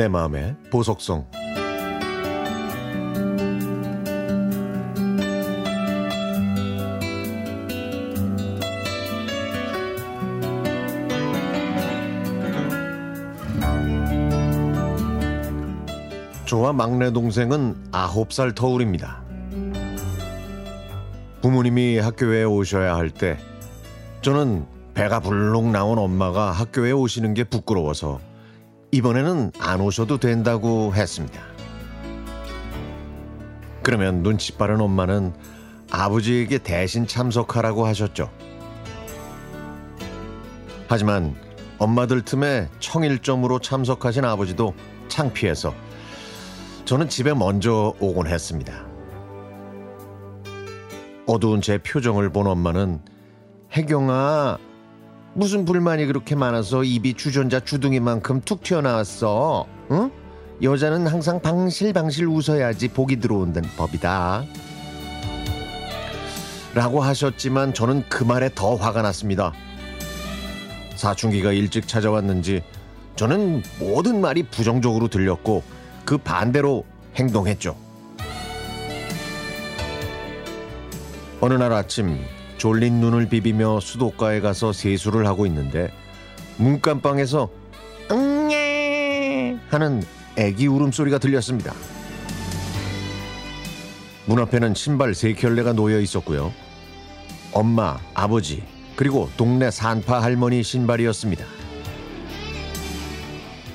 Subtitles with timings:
[0.00, 1.26] 내 마음의 보석성
[16.46, 19.22] 저와 막내 동생은 아홉 살 터울입니다.
[21.42, 23.36] 부모님이 학교에 오셔야 할 때
[24.22, 28.29] 저는 배가 불룩 나온 엄마가 학교에 오시는 게 부끄러워서
[28.92, 31.40] 이번에는 안 오셔도 된다고 했습니다.
[33.82, 35.32] 그러면 눈치 빠른 엄마는
[35.90, 38.30] 아버지에게 대신 참석하라고 하셨죠.
[40.88, 41.36] 하지만
[41.78, 44.74] 엄마들 틈에 청일점으로 참석하신 아버지도
[45.08, 45.72] 창피해서
[46.84, 48.86] 저는 집에 먼저 오곤 했습니다.
[51.26, 53.00] 어두운 제 표정을 본 엄마는
[53.72, 54.58] 혜경아
[55.34, 59.66] 무슨 불만이 그렇게 많아서 입이 주전자 주둥이만큼 툭 튀어나왔어?
[59.92, 60.10] 응?
[60.62, 64.44] 여자는 항상 방실방실 웃어야지 복이 들어온다는 법이다.
[66.74, 69.52] 라고 하셨지만 저는 그 말에 더 화가 났습니다.
[70.96, 72.62] 사춘기가 일찍 찾아왔는지
[73.16, 75.62] 저는 모든 말이 부정적으로 들렸고
[76.04, 76.84] 그 반대로
[77.16, 77.76] 행동했죠.
[81.40, 82.18] 어느 날 아침
[82.60, 85.90] 졸린 눈을 비비며 수도가에 가서 세수를 하고 있는데
[86.58, 87.48] 문간방에서
[88.12, 90.02] 응예 하는
[90.36, 91.72] 애기 울음소리가 들렸습니다.
[94.26, 96.52] 문 앞에는 신발 세 켤레가 놓여 있었고요.
[97.54, 98.62] 엄마, 아버지,
[98.94, 101.42] 그리고 동네 산파 할머니 신발이었습니다.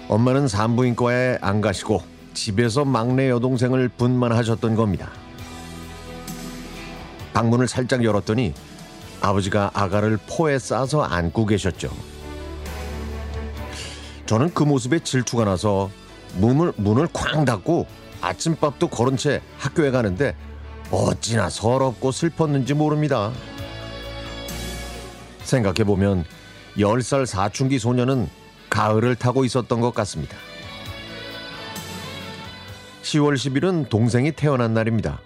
[0.10, 2.04] 엄마는 산부인과에 안 가시고
[2.36, 5.10] 집에서 막내 여동생을 분만하셨던 겁니다.
[7.34, 8.54] 방문을 살짝 열었더니
[9.22, 11.90] 아버지가 아가를 포에 싸서 안고 계셨죠.
[14.26, 15.90] 저는 그 모습에 질투가 나서
[16.36, 17.86] 문을, 문을 쾅 닫고
[18.22, 20.36] 아침밥도 거른 채 학교에 가는데
[20.92, 23.32] 어찌나 서럽고 슬펐는지 모릅니다.
[25.44, 26.26] 생각해보면
[26.78, 28.28] 10살 사춘기 소녀는
[28.70, 30.36] 가을을 타고 있었던 것 같습니다.
[33.04, 35.22] 10월 10일은 동생이 태어난 날입니다.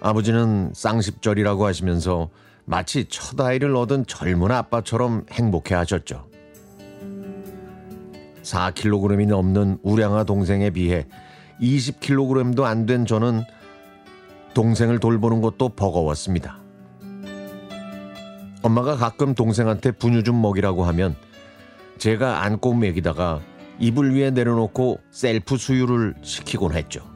[0.00, 2.28] 아버지는 쌍십절이라고 하시면서
[2.64, 6.28] 마치 첫 아이를 얻은 젊은 아빠처럼 행복해 하셨죠.
[8.42, 11.06] 4kg이 넘는 우량아 동생에 비해
[11.60, 13.42] 20kg도 안 된 저는
[14.54, 16.58] 동생을 돌보는 것도 버거웠습니다.
[18.62, 21.16] 엄마가 가끔 동생한테 분유 좀 먹이라고 하면
[21.98, 23.40] 제가 안고 먹이다가
[23.78, 27.11] 이불 위에 내려놓고 셀프 수유를 시키곤 했죠.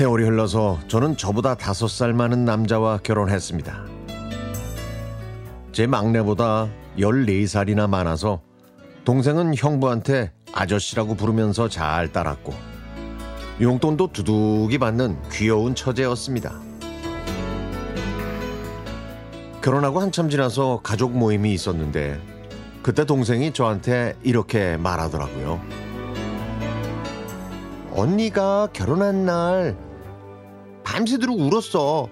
[0.00, 3.84] 세월이 흘러서 저는 저보다 다섯 살 많은 남자와 결혼했습니다.
[5.72, 8.40] 제 막내보다 14살이나 많아서
[9.04, 12.54] 동생은 형부한테 아저씨라고 부르면서 잘 따랐고
[13.60, 16.58] 용돈도 두둑이 받는 귀여운 처제였습니다.
[19.60, 22.18] 결혼하고 한참 지나서 가족 모임이 있었는데
[22.82, 25.60] 그때 동생이 저한테 이렇게 말하더라고요.
[27.92, 29.89] 언니가 결혼한 날
[30.90, 32.08] 밤새도록 울었어.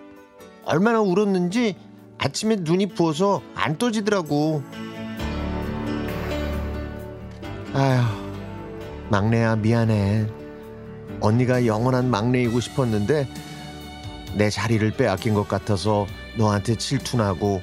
[0.64, 1.74] 얼마나 울었는지
[2.16, 4.62] 아침에 눈이 부어서 안 떠지더라고.
[7.74, 8.04] 아휴,
[9.10, 10.28] 막내야 미안해.
[11.20, 13.26] 언니가 영원한 막내이고 싶었는데
[14.36, 16.06] 내 자리를 빼앗긴 것 같아서
[16.36, 17.60] 너한테 질투나고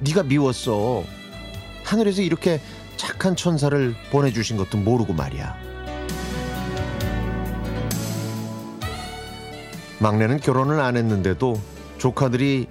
[0.00, 1.04] 네가 미웠어.
[1.84, 2.60] 하늘에서 이렇게
[2.98, 5.69] 착한 천사를 보내주신 것도 모르고 말이야.
[10.00, 11.60] 막내는 결혼을 안 했는데도
[11.98, 12.66] 조카들이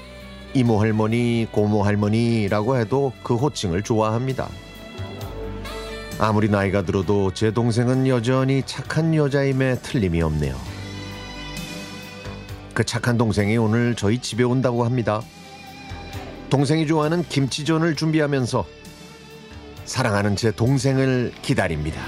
[0.56, 4.50] 이모 할머니, 고모 할머니라고 해도 그 호칭을 좋아합니다.
[6.18, 10.56] 아무리 나이가 들어도 제 동생은 여전히 착한 여자임에 틀림이 없네요.
[12.74, 15.22] 그 착한 동생이 오늘 저희 집에 온다고 합니다.
[16.50, 18.66] 동생이 좋아하는 김치전을 준비하면서
[19.86, 22.02] 사랑하는 제 동생을 기다립니다.